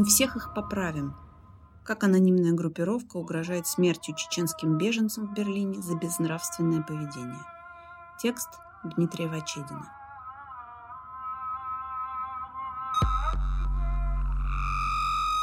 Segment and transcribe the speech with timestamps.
[0.00, 1.14] Мы всех их поправим.
[1.84, 7.44] Как анонимная группировка угрожает смертью чеченским беженцам в Берлине за безнравственное поведение.
[8.18, 8.48] Текст
[8.96, 9.92] Дмитрия Вачедина.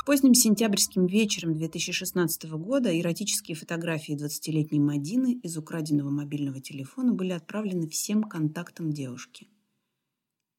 [0.07, 7.87] Поздним сентябрьским вечером 2016 года эротические фотографии 20-летней Мадины из украденного мобильного телефона были отправлены
[7.89, 9.47] всем контактам девушки.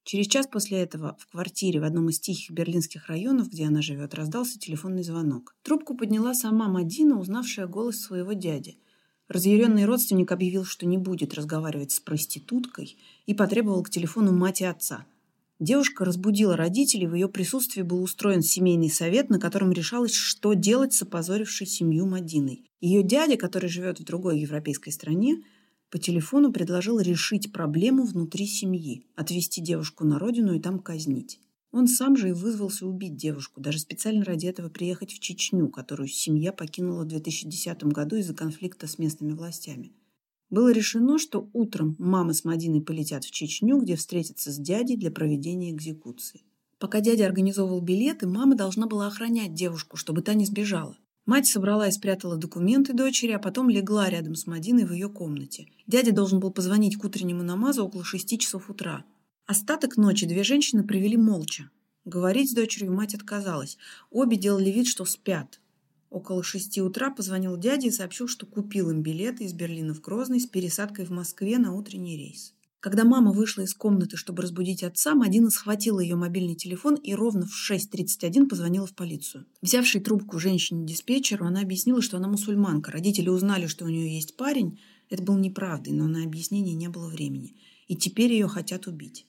[0.09, 4.15] Через час после этого в квартире в одном из тихих берлинских районов, где она живет,
[4.15, 5.55] раздался телефонный звонок.
[5.63, 8.79] Трубку подняла сама Мадина, узнавшая голос своего дяди.
[9.29, 14.65] Разъяренный родственник объявил, что не будет разговаривать с проституткой и потребовал к телефону мать и
[14.65, 15.05] отца–
[15.61, 20.93] Девушка разбудила родителей, в ее присутствии был устроен семейный совет, на котором решалось, что делать
[20.93, 22.71] с опозорившей семью Мадиной.
[22.81, 25.43] Ее дядя, который живет в другой европейской стране,
[25.91, 31.41] по телефону предложил решить проблему внутри семьи, отвезти девушку на родину и там казнить.
[31.71, 36.09] Он сам же и вызвался убить девушку, даже специально ради этого приехать в Чечню, которую
[36.09, 39.93] семья покинула в 2010 году из-за конфликта с местными властями.
[40.51, 45.11] Было решено, что утром мама с Мадиной полетят в Чечню, где встретятся с дядей для
[45.11, 46.43] проведения экзекуции.
[46.79, 50.97] Пока дядя организовывал билеты, мама должна была охранять девушку, чтобы та не сбежала.
[51.29, 55.67] Мать собрала и спрятала документы дочери, а потом легла рядом с Мадиной в ее комнате.
[55.87, 59.05] Дядя должен был позвонить к утреннему намазу около шести часов утра.
[59.45, 61.69] Остаток ночи две женщины провели молча.
[62.07, 63.77] Говорить с дочерью мать отказалась.
[64.11, 65.61] Обе делали вид, что спят.
[66.09, 70.41] Около шести утра позвонил дяде и сообщил, что купил им билеты из Берлина в Грозный
[70.41, 72.55] с пересадкой в Москве на утренний рейс.
[72.81, 77.45] Когда мама вышла из комнаты, чтобы разбудить отца, Мадина схватила ее мобильный телефон и ровно
[77.45, 79.47] в 6.31 позвонила в полицию.
[79.63, 82.93] Взявшей трубку женщине-диспетчеру, она объяснила, что она мусульманка.
[82.93, 84.79] Родители узнали, что у нее есть парень.
[85.11, 87.57] Это было неправдой, но на объяснение не было времени.
[87.89, 89.27] И теперь ее хотят убить.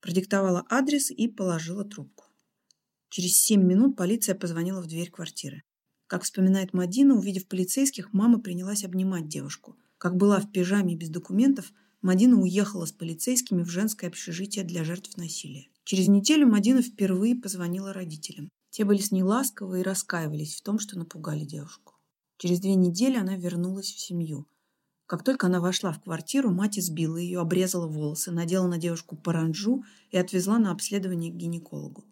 [0.00, 2.26] Продиктовала адрес и положила трубку.
[3.08, 5.64] Через семь минут полиция позвонила в дверь квартиры.
[6.06, 9.76] Как вспоминает Мадина, увидев полицейских, мама принялась обнимать девушку.
[9.98, 15.16] Как была в пижаме без документов, Мадина уехала с полицейскими в женское общежитие для жертв
[15.16, 15.68] насилия.
[15.84, 18.48] Через неделю Мадина впервые позвонила родителям.
[18.70, 21.94] Те были с ней ласковы и раскаивались в том, что напугали девушку.
[22.38, 24.48] Через две недели она вернулась в семью.
[25.06, 29.84] Как только она вошла в квартиру, мать избила ее, обрезала волосы, надела на девушку паранджу
[30.10, 32.04] и отвезла на обследование к гинекологу.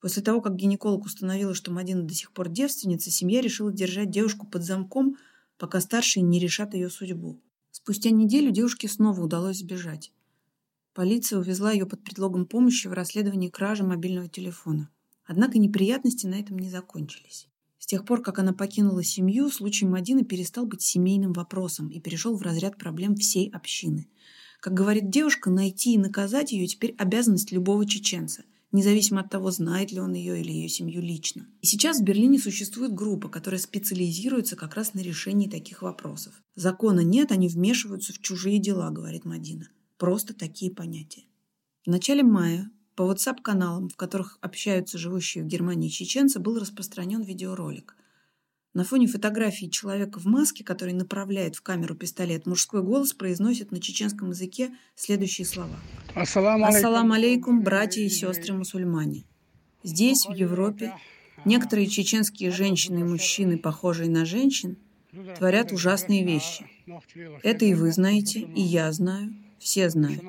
[0.00, 4.46] После того, как гинеколог установила, что Мадина до сих пор девственница, семья решила держать девушку
[4.46, 5.16] под замком,
[5.56, 7.40] пока старшие не решат ее судьбу.
[7.82, 10.12] Спустя неделю девушке снова удалось сбежать.
[10.92, 14.90] Полиция увезла ее под предлогом помощи в расследовании кражи мобильного телефона.
[15.24, 17.48] Однако неприятности на этом не закончились.
[17.78, 22.36] С тех пор, как она покинула семью, случай Мадины перестал быть семейным вопросом и перешел
[22.36, 24.08] в разряд проблем всей общины.
[24.60, 29.92] Как говорит девушка, найти и наказать ее теперь обязанность любого чеченца– независимо от того, знает
[29.92, 31.46] ли он ее или ее семью лично.
[31.60, 36.34] И сейчас в Берлине существует группа, которая специализируется как раз на решении таких вопросов.
[36.54, 39.68] Закона нет, они вмешиваются в чужие дела, говорит Мадина.
[39.98, 41.24] Просто такие понятия.
[41.84, 47.96] В начале мая по WhatsApp-каналам, в которых общаются живущие в Германии чеченцы, был распространен видеоролик.
[48.72, 53.80] На фоне фотографии человека в маске, который направляет в камеру пистолет, мужской голос произносит на
[53.80, 55.74] чеченском языке следующие слова.
[56.14, 59.24] Ассалам алейкум, братья и сестры мусульмане.
[59.82, 60.94] Здесь, в Европе,
[61.44, 64.76] некоторые чеченские женщины и мужчины, похожие на женщин,
[65.36, 66.64] творят ужасные вещи.
[67.42, 70.22] Это и вы знаете, и я знаю, все знают.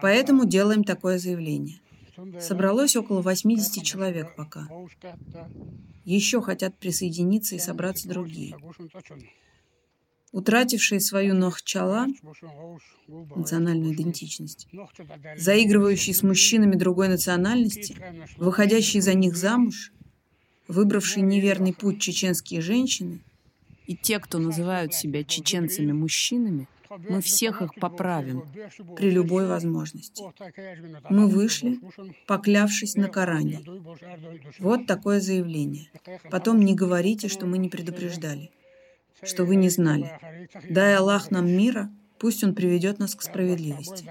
[0.00, 1.80] Поэтому делаем такое заявление.
[2.40, 4.68] Собралось около 80 человек пока.
[6.04, 8.56] Еще хотят присоединиться и собраться другие.
[10.32, 12.06] Утратившие свою нохчала,
[13.08, 14.68] национальную идентичность,
[15.36, 17.96] заигрывающие с мужчинами другой национальности,
[18.36, 19.92] выходящие за них замуж,
[20.68, 23.20] выбравшие неверный путь чеченские женщины
[23.86, 28.44] и те, кто называют себя чеченцами-мужчинами, мы всех их поправим
[28.96, 30.22] при любой возможности.
[31.10, 31.80] Мы вышли,
[32.26, 33.60] поклявшись на Коране.
[34.58, 35.90] Вот такое заявление.
[36.30, 38.50] Потом не говорите, что мы не предупреждали,
[39.22, 40.18] что вы не знали.
[40.68, 44.08] Дай Аллах нам мира, пусть Он приведет нас к справедливости.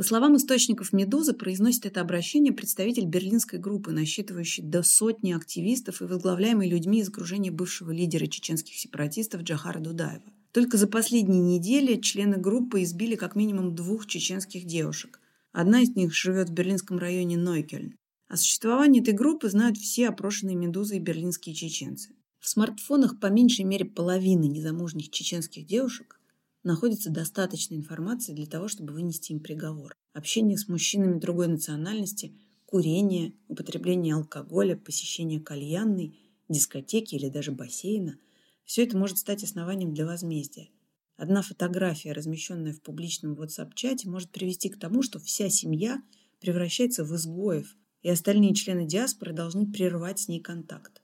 [0.00, 6.06] По словам источников «Медузы», произносит это обращение представитель берлинской группы, насчитывающей до сотни активистов и
[6.06, 10.22] возглавляемой людьми из окружения бывшего лидера чеченских сепаратистов Джахара Дудаева.
[10.52, 15.20] Только за последние недели члены группы избили как минимум двух чеченских девушек.
[15.52, 17.94] Одна из них живет в берлинском районе Нойкельн.
[18.28, 22.14] О существовании этой группы знают все опрошенные «Медузой» берлинские чеченцы.
[22.40, 26.20] В смартфонах по меньшей мере половины незамужних чеченских девушек
[26.62, 29.94] находится достаточно информации для того, чтобы вынести им приговор.
[30.14, 32.34] Общение с мужчинами другой национальности
[32.66, 36.18] курение, употребление алкоголя, посещение кальянной,
[36.48, 38.18] дискотеки или даже бассейна–
[38.70, 40.68] все это может стать основанием для возмездия.
[41.16, 46.00] Одна фотография, размещенная в публичном WhatsApp-чате, может привести к тому, что вся семья
[46.38, 51.02] превращается в изгоев, и остальные члены диаспоры должны прервать с ней контакт.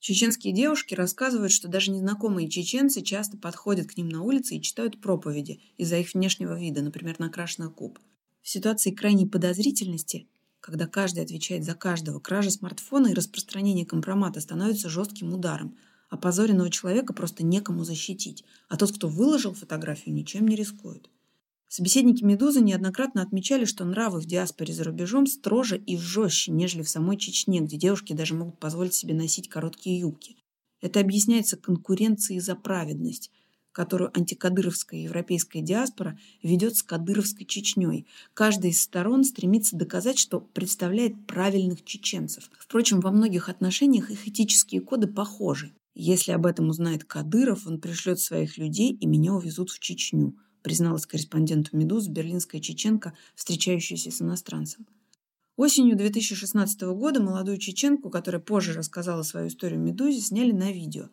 [0.00, 5.00] Чеченские девушки рассказывают, что даже незнакомые чеченцы часто подходят к ним на улице и читают
[5.00, 7.98] проповеди из-за их внешнего вида, например, накрашенных губ.
[8.42, 10.28] В ситуации крайней подозрительности,
[10.60, 15.78] когда каждый отвечает за каждого, кража смартфона и распространение компромата становятся жестким ударом.
[16.08, 21.10] Опозоренного человека просто некому защитить, а тот, кто выложил фотографию, ничем не рискует.
[21.68, 26.88] Собеседники «Медузы» неоднократно отмечали, что нравы в диаспоре за рубежом строже и жестче, нежели в
[26.88, 30.36] самой Чечне, где девушки даже могут позволить себе носить короткие юбки.
[30.80, 33.32] Это объясняется конкуренцией за праведность,
[33.72, 38.06] которую антикадыровская европейская диаспора ведет с кадыровской Чечней.
[38.32, 42.48] Каждая из сторон стремится доказать, что представляет правильных чеченцев.
[42.58, 45.74] Впрочем, во многих отношениях их этические коды похожи.
[45.96, 51.06] Если об этом узнает Кадыров, он пришлет своих людей, и меня увезут в Чечню– призналась
[51.06, 54.84] корреспонденту «Медуз» берлинская чеченка, встречающаяся с иностранцем.
[55.54, 61.10] Осенью 2016 года молодую чеченку, которая позже рассказала свою историю «Медузе», сняли на видео.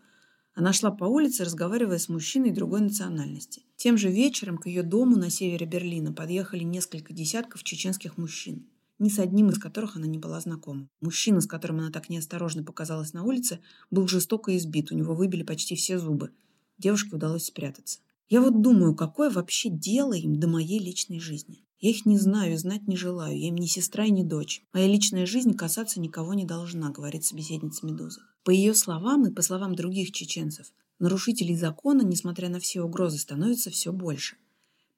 [0.56, 3.62] Она шла по улице, разговаривая с мужчиной другой национальности.
[3.76, 8.66] Тем же вечером к ее дому на севере Берлина подъехали несколько десятков чеченских мужчин,
[9.04, 10.88] ни с одним из которых она не была знакома.
[11.02, 13.60] Мужчина, с которым она так неосторожно показалась на улице,
[13.92, 16.32] был жестоко избит, у него выбили почти все зубы.
[16.78, 18.00] Девушке удалось спрятаться.
[18.30, 21.64] Я вот думаю, какое вообще дело им до моей личной жизни.
[21.80, 23.38] Я их не знаю и знать не желаю.
[23.38, 24.64] Я им ни сестра и ни дочь.
[24.72, 28.22] Моя личная жизнь касаться никого не должна, говорит собеседница Медузы.
[28.46, 30.68] По ее словам и по словам других чеченцев,
[31.00, 34.38] нарушителей закона, несмотря на все угрозы, становится все больше.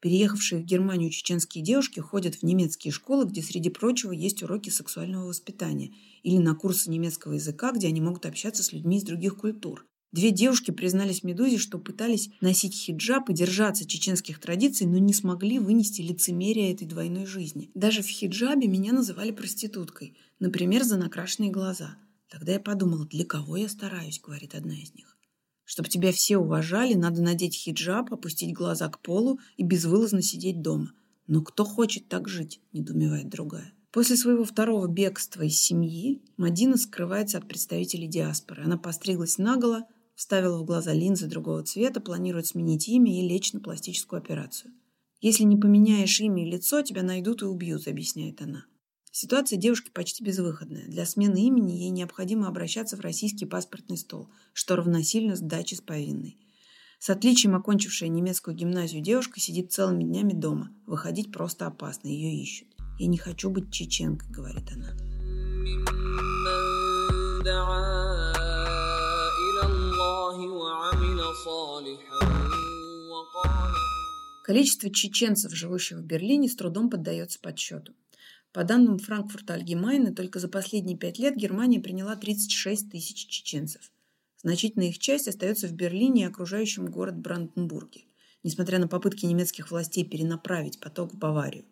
[0.05, 5.25] Переехавшие в Германию чеченские девушки ходят в немецкие школы, где, среди прочего, есть уроки сексуального
[5.25, 9.83] воспитания, или на курсы немецкого языка, где они могут общаться с людьми из других культур.
[10.11, 15.57] Две девушки признались Медузе, что пытались носить хиджаб и держаться чеченских традиций, но не смогли
[15.57, 17.71] вынести лицемерие этой двойной жизни.
[17.73, 21.97] Даже в хиджабе меня называли проституткой, например, за накрашенные глаза.
[22.29, 25.14] Тогда я подумала, для кого я стараюсь, говорит одна из них.
[25.65, 30.93] Чтобы тебя все уважали, надо надеть хиджаб, опустить глаза к полу и безвылазно сидеть дома.
[31.27, 33.73] Но кто хочет так жить, недоумевает другая.
[33.91, 38.63] После своего второго бегства из семьи Мадина скрывается от представителей диаспоры.
[38.63, 43.59] Она постриглась наголо, вставила в глаза линзы другого цвета, планирует сменить имя и лечь на
[43.59, 44.71] пластическую операцию.
[45.21, 48.65] «Если не поменяешь имя и лицо, тебя найдут и убьют»,— объясняет она.
[49.17, 50.89] Ситуация девушки почти безвыходная.
[50.89, 56.37] Для смены имени ей необходимо обращаться в российский паспортный стол, что равносильно сдаче с повинной.
[56.99, 60.69] С отличием окончившая немецкую гимназию девушка сидит целыми днями дома.
[60.85, 62.67] Выходить просто опасно, ее ищут.
[62.99, 64.91] «Я не хочу быть чеченкой»,— говорит она.
[74.43, 77.93] Количество чеченцев, живущих в Берлине, с трудом поддается подсчету.
[78.55, 83.91] По данным Франкфурта Альгемайна, только за последние пять лет Германия приняла 36 тысяч чеченцев.
[84.41, 88.05] Значительная их часть остается в Берлине и окружающем город Бранденбурге,
[88.43, 91.65] несмотря на попытки немецких властей перенаправить поток в Баварию.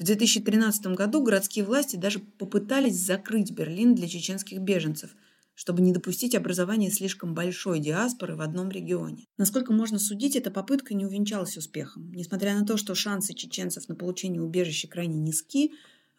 [0.00, 5.14] В 2013 году городские власти даже попытались закрыть Берлин для чеченских беженцев–
[5.56, 9.24] чтобы не допустить образования слишком большой диаспоры в одном регионе.
[9.38, 12.12] Насколько можно судить, эта попытка не увенчалась успехом.
[12.12, 15.72] Несмотря на то, что шансы чеченцев на получение убежища крайне низки,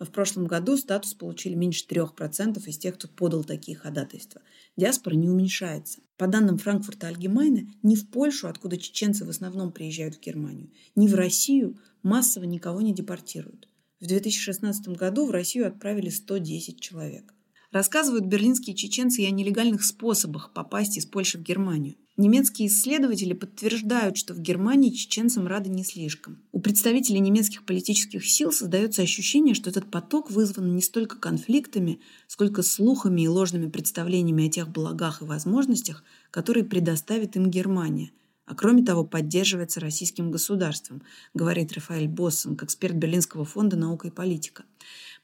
[0.06, 4.42] в прошлом году статус получили меньше 3% из тех, кто подал такие ходатайства.
[4.76, 6.02] Диаспора не уменьшается.
[6.18, 11.08] По данным Франкфурта Альгемайна, ни в Польшу, откуда чеченцы в основном приезжают в Германию, ни
[11.08, 13.68] в Россию массово никого не депортируют.
[14.00, 17.34] В 2016 году в Россию отправили 110 человек.
[17.72, 21.96] Рассказывают берлинские чеченцы и о нелегальных способах попасть из Польши в Германию.
[22.18, 26.40] Немецкие исследователи подтверждают, что в Германии чеченцам рады не слишком.
[26.52, 32.64] У представителей немецких политических сил создается ощущение, что этот поток вызван не столько конфликтами, сколько
[32.64, 38.12] слухами и ложными представлениями о тех благах и возможностях, которые предоставит им Германия–
[38.48, 44.64] а кроме того поддерживается российским государством, говорит Рафаэль Боссинг, эксперт Берлинского фонда «Наука и политика».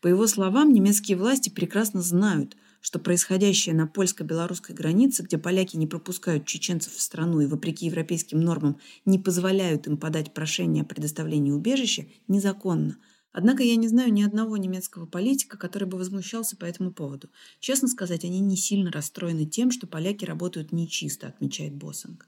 [0.01, 5.87] По его словам, немецкие власти прекрасно знают, что происходящее на польско-белорусской границе, где поляки не
[5.87, 11.51] пропускают чеченцев в страну и, вопреки европейским нормам, не позволяют им подать прошение о предоставлении
[11.51, 12.97] убежища, незаконно.
[13.31, 17.29] Однако я не знаю ни одного немецкого политика, который бы возмущался по этому поводу.
[17.61, 22.27] Честно сказать, они не сильно расстроены тем, что поляки работают нечисто, отмечает Боссинг.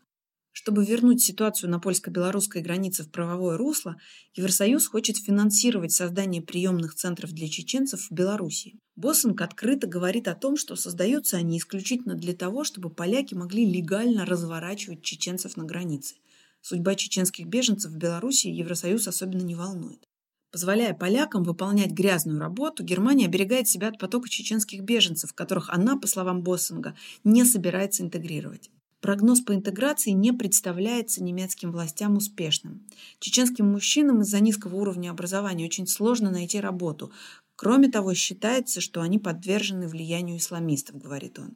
[0.53, 3.97] Чтобы вернуть ситуацию на польско-белорусской границе в правовое русло,
[4.35, 8.79] Евросоюз хочет финансировать создание приемных центров для чеченцев в Беларуси.
[8.95, 14.25] Боссинг открыто говорит о том, что создаются они исключительно для того, чтобы поляки могли легально
[14.25, 16.15] разворачивать чеченцев на границе.
[16.61, 20.07] Судьба чеченских беженцев в Беларуси Евросоюз особенно не волнует.
[20.51, 26.07] Позволяя полякам выполнять грязную работу, Германия оберегает себя от потока чеченских беженцев, которых она, по
[26.07, 28.71] словам Боссинга, не собирается интегрировать.
[29.01, 32.87] Прогноз по интеграции не представляется немецким властям успешным.
[33.19, 37.11] Чеченским мужчинам из-за низкого уровня образования очень сложно найти работу.
[37.55, 41.55] Кроме того, считается, что они подвержены влиянию исламистов, говорит он.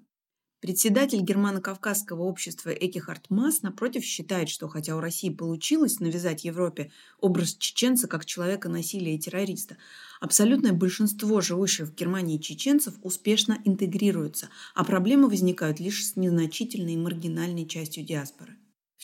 [0.61, 7.55] Председатель Германо-Кавказского общества Экихард Мас, напротив, считает, что хотя у России получилось навязать Европе образ
[7.55, 9.77] чеченца как человека насилия и террориста,
[10.19, 16.97] абсолютное большинство живущих в Германии чеченцев успешно интегрируются, а проблемы возникают лишь с незначительной и
[16.97, 18.57] маргинальной частью диаспоры.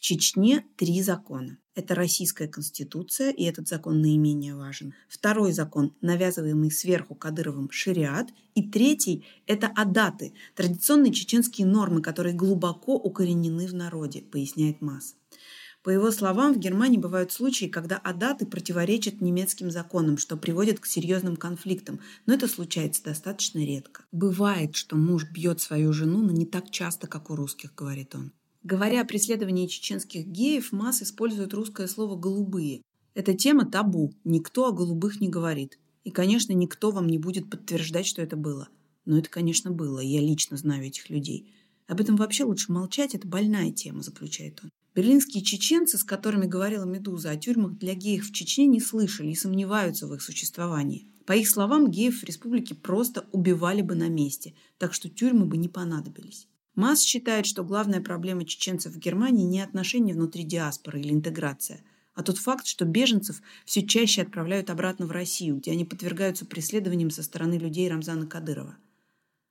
[0.07, 1.57] Чечне три закона.
[1.73, 4.93] Это Российская Конституция, и этот закон наименее важен.
[5.09, 8.27] Второй закон, навязываемый сверху Кадыровым шариат.
[8.53, 15.15] И третий– это адаты, традиционные чеченские нормы, которые глубоко укоренены в народе, поясняет Масс.
[15.81, 20.85] По его словам, в Германии бывают случаи, когда адаты противоречат немецким законам, что приводит к
[20.85, 24.05] серьезным конфликтам, но это случается достаточно редко.
[24.11, 28.33] Бывает, что муж бьет свою жену, но не так часто, как у русских, говорит он.
[28.65, 32.81] Говоря о преследовании чеченских геев, Масс использует русское слово «голубые».
[33.13, 35.77] Эта тема табу, никто о голубых не говорит.
[36.03, 38.67] И, конечно, никто вам не будет подтверждать, что это было.
[39.05, 41.53] Но это, конечно, было, я лично знаю этих людей.
[41.85, 44.71] Об этом вообще лучше молчать, это больная тема, заключает он.
[44.95, 49.35] Берлинские чеченцы, с которыми говорила «Медуза», о тюрьмах для геев в Чечне не слышали и
[49.35, 51.05] сомневаются в их существовании.
[51.27, 55.57] По их словам, геев в республике просто убивали бы на месте, так что тюрьмы бы
[55.57, 56.47] не понадобились.
[56.75, 61.81] Масс считает, что главная проблема чеченцев в Германии не отношения внутри диаспоры или интеграция,
[62.13, 67.11] а тот факт, что беженцев все чаще отправляют обратно в Россию, где они подвергаются преследованиям
[67.11, 68.77] со стороны людей Рамзана Кадырова.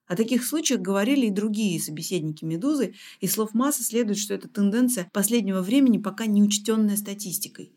[0.07, 5.09] О таких случаях говорили и другие собеседники «Медузы», и слов Масса следует, что эта тенденция
[5.13, 7.73] последнего времени пока не учтенная статистикой.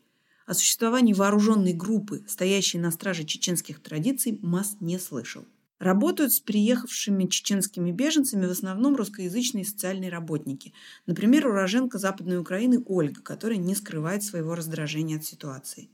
[0.46, 5.46] О существовании вооруженной группы, стоящей на страже чеченских традиций, Масс не слышал.
[5.78, 10.72] Работают с приехавшими чеченскими беженцами в основном русскоязычные социальные работники.
[11.06, 15.88] Например, уроженка Западной Украины Ольга, которая не скрывает своего раздражения от ситуации.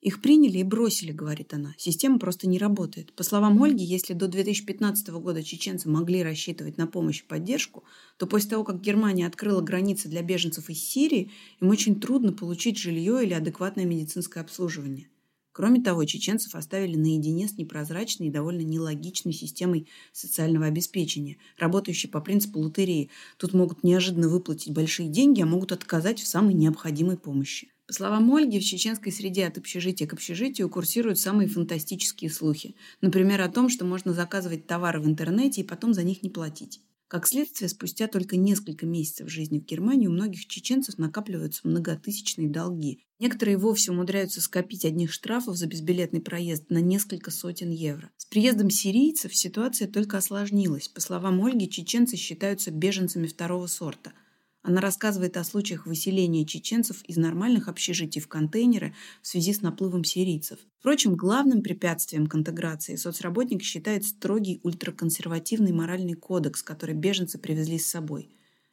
[0.00, 1.74] Их приняли и бросили, говорит она.
[1.76, 3.12] Система просто не работает.
[3.12, 7.84] По словам Ольги, если до 2015 года чеченцы могли рассчитывать на помощь и поддержку,
[8.16, 12.78] то после того, как Германия открыла границы для беженцев из Сирии, им очень трудно получить
[12.78, 15.10] жилье или адекватное медицинское обслуживание.
[15.52, 22.20] Кроме того, чеченцев оставили наедине с непрозрачной и довольно нелогичной системой социального обеспечения, работающей по
[22.20, 23.10] принципу лотереи.
[23.36, 27.68] Тут могут неожиданно выплатить большие деньги, а могут отказать в самой необходимой помощи.
[27.88, 32.76] По словам Ольги, в чеченской среде от общежития к общежитию курсируют самые фантастические слухи.
[33.00, 36.80] Например, о том, что можно заказывать товары в интернете и потом за них не платить.
[37.10, 43.04] Как следствие, спустя только несколько месяцев жизни в Германии у многих чеченцев накапливаются многотысячные долги.
[43.18, 48.10] Некоторые вовсе умудряются скопить одних штрафов за безбилетный проезд на несколько сотен евро.
[48.16, 50.86] С приездом сирийцев ситуация только осложнилась.
[50.86, 54.12] По словам Ольги, чеченцы считаются беженцами второго сорта–
[54.62, 60.04] она рассказывает о случаях выселения чеченцев из нормальных общежитий в контейнеры в связи с наплывом
[60.04, 60.58] сирийцев.
[60.78, 67.86] Впрочем, главным препятствием к интеграции соцработник считает строгий ультраконсервативный моральный кодекс, который беженцы привезли с
[67.86, 68.28] собой.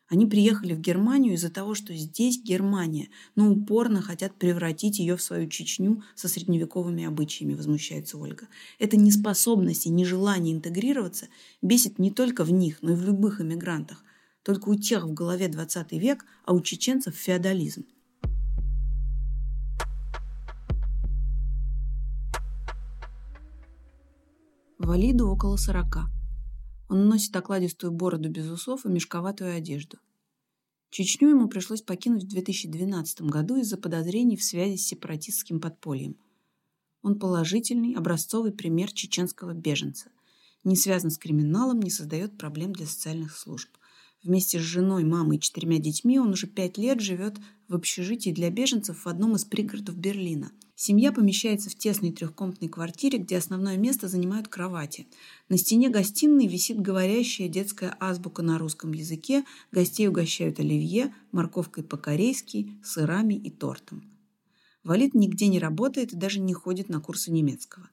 [0.10, 5.22] Они приехали в Германию из-за того, что здесь Германия, но упорно хотят превратить ее в
[5.22, 8.48] свою Чечню со средневековыми обычаями, возмущается Ольга.
[8.80, 11.28] Эта неспособность и нежелание интегрироваться
[11.62, 14.04] бесит не только в них, но и в любых иммигрантах.
[14.48, 17.84] Только у тех в голове 20 век, а у чеченцев феодализм.
[24.80, 26.06] Валиду около сорока.
[26.88, 29.98] Он носит окладистую бороду без усов и мешковатую одежду.
[30.92, 36.16] Чечню ему пришлось покинуть в 2012 году из-за подозрений в связи с сепаратистским подпольем.
[37.02, 40.10] Он положительный, образцовый пример чеченского беженца.
[40.64, 43.68] Не связан с криминалом, не создает проблем для социальных служб–
[44.24, 47.36] Вместе с женой, мамой и четырьмя детьми он уже пять лет живет
[47.68, 50.52] в общежитии для беженцев в одном из пригородов Берлина.
[50.76, 55.08] Семья помещается в тесной трехкомнатной квартире, где основное место занимают кровати.
[55.50, 62.72] На стене гостиной висит говорящая детская азбука на русском языке, гостей угощают оливье, морковкой по-корейски,
[62.84, 64.04] сырами и тортом.
[64.84, 67.90] Валид нигде не работает и даже не ходит на курсы немецкого.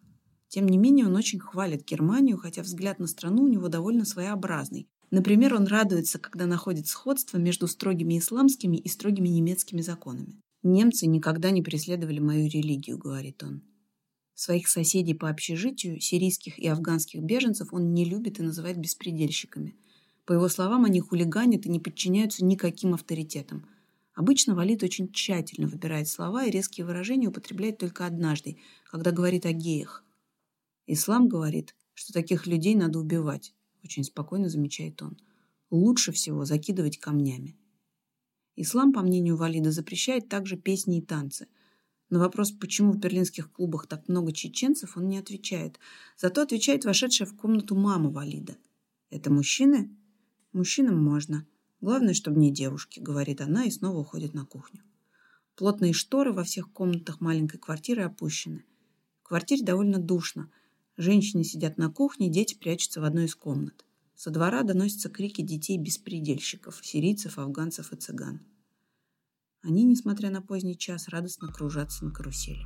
[0.48, 4.88] Тем не менее, он очень хвалит Германию, хотя взгляд на страну у него довольно своеобразный.
[5.14, 10.40] Например, он радуется, когда находит сходство между строгими исламскими и строгими немецкими законами.
[10.64, 13.62] «Немцы никогда не преследовали мою религию»,— говорит он.
[14.34, 19.76] Своих соседей по общежитию, сирийских и афганских беженцев, он не любит и называет беспредельщиками.
[20.24, 23.68] По его словам, они хулиганят и не подчиняются никаким авторитетам.
[24.16, 28.56] Обычно Валид очень тщательно выбирает слова и резкие выражения употребляет только однажды,
[28.90, 30.02] когда говорит о геях.
[30.88, 33.53] Ислам говорит, что таких людей надо убивать,
[33.84, 35.18] очень спокойно замечает он.
[35.70, 37.56] Лучше всего закидывать камнями.
[38.56, 41.48] Ислам, по мнению Валида, запрещает также песни и танцы–
[42.10, 45.80] на вопрос, почему в берлинских клубах так много чеченцев, он не отвечает.
[46.16, 48.56] Зато отвечает вошедшая в комнату мама Валида.
[49.10, 49.90] «Это мужчины?»
[50.52, 51.44] «Мужчинам можно.
[51.80, 54.82] Главное, чтобы не девушки»,— говорит она и снова уходит на кухню.
[55.56, 58.64] Плотные шторы во всех комнатах маленькой квартиры опущены.
[59.22, 60.50] В квартире довольно душно.
[60.96, 63.84] Женщины сидят на кухне, дети прячутся в одной из комнат.
[64.14, 68.40] Со двора доносятся крики детей-беспредельщиков, сирийцев, афганцев и цыган.
[69.62, 72.64] Они, несмотря на поздний час, радостно кружатся на карусели.